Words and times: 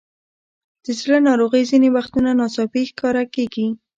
د 0.83 0.85
زړه 0.99 1.17
ناروغۍ 1.27 1.63
ځینې 1.71 1.89
وختونه 1.95 2.29
ناڅاپي 2.39 2.83
ښکاره 2.89 3.23
کېږي. 3.35 3.67